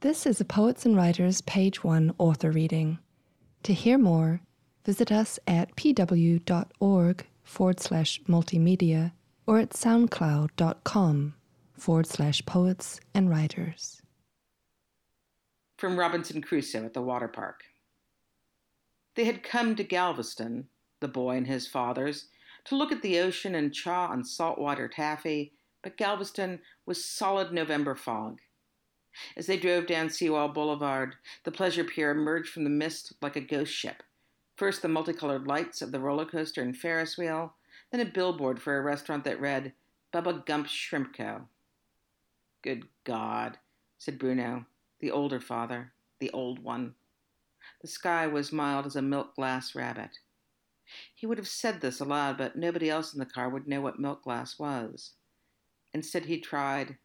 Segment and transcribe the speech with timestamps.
[0.00, 3.00] This is a Poets and Writers Page 1 author reading.
[3.64, 4.40] To hear more,
[4.82, 9.12] visit us at pw.org forward slash multimedia
[9.46, 11.34] or at soundcloud.com
[11.76, 14.00] forward slash poets and writers.
[15.76, 17.64] From Robinson Crusoe at the water park.
[19.16, 20.68] They had come to Galveston,
[21.00, 22.28] the boy and his fathers,
[22.64, 27.94] to look at the ocean and chaw on saltwater taffy, but Galveston was solid November
[27.94, 28.38] fog.
[29.36, 33.40] As they drove down Seawall Boulevard, the pleasure pier emerged from the mist like a
[33.40, 34.02] ghost ship.
[34.56, 37.54] First, the multicolored lights of the roller coaster and Ferris wheel,
[37.90, 39.72] then a billboard for a restaurant that read,
[40.12, 41.48] Bubba Gump Shrimp Co.
[42.62, 43.58] Good God,
[43.98, 44.66] said Bruno,
[45.00, 46.94] the older father, the old one.
[47.80, 50.18] The sky was mild as a milk glass rabbit.
[51.14, 53.98] He would have said this aloud, but nobody else in the car would know what
[53.98, 55.12] milk glass was.
[55.94, 56.98] Instead, he tried,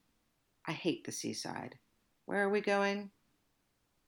[0.68, 1.77] I hate the seaside.
[2.25, 3.11] Where are we going?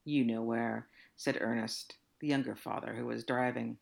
[0.03, 3.77] You know where, said Ernest, the younger father who was driving.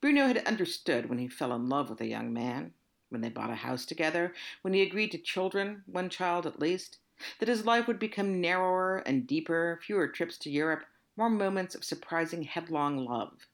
[0.00, 2.72] Bruno had understood when he fell in love with a young man,
[3.10, 6.98] when they bought a house together, when he agreed to children, one child at least,
[7.38, 10.84] that his life would become narrower and deeper, fewer trips to Europe,
[11.16, 13.46] more moments of surprising headlong love.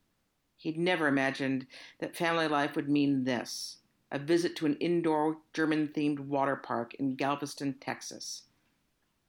[0.56, 1.66] He'd never imagined
[1.98, 3.78] that family life would mean this
[4.12, 8.42] a visit to an indoor German themed water park in Galveston, Texas.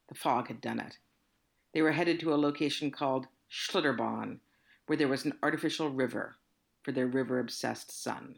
[0.08, 0.98] The fog had done it.
[1.74, 4.40] They were headed to a location called Schlitterbahn,
[4.86, 6.38] where there was an artificial river
[6.84, 8.36] for their river obsessed son.